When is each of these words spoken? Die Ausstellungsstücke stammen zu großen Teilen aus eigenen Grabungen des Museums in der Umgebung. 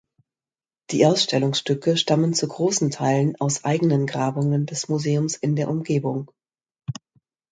Die 0.89 1.05
Ausstellungsstücke 1.05 1.95
stammen 1.95 2.33
zu 2.33 2.47
großen 2.47 2.89
Teilen 2.89 3.39
aus 3.39 3.65
eigenen 3.65 4.07
Grabungen 4.07 4.65
des 4.65 4.89
Museums 4.89 5.35
in 5.35 5.55
der 5.55 5.69
Umgebung. 5.69 6.31